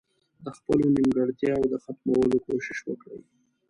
د 0.45 0.45
خپلو 0.57 0.85
نيمګړتياوو 0.95 1.71
د 1.71 1.75
ختمولو 1.83 2.37
کوشش 2.47 2.77
وکړي. 2.87 3.19